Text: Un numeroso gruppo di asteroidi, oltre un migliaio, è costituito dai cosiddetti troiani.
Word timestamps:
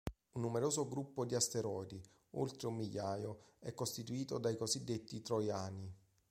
Un 0.31 0.41
numeroso 0.41 0.87
gruppo 0.87 1.25
di 1.25 1.35
asteroidi, 1.35 2.01
oltre 2.31 2.67
un 2.67 2.75
migliaio, 2.75 3.53
è 3.59 3.71
costituito 3.75 4.39
dai 4.39 4.57
cosiddetti 4.57 5.21
troiani. 5.21 5.95